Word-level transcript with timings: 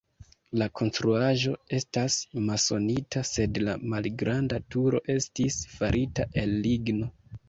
La 0.59 0.67
konstruaĵo 0.79 1.51
estas 1.79 2.15
masonita, 2.47 3.23
sed 3.31 3.59
la 3.67 3.75
malgranda 3.95 4.59
turo 4.77 5.03
estis 5.17 5.59
farita 5.75 6.27
el 6.45 6.57
ligno. 6.65 7.11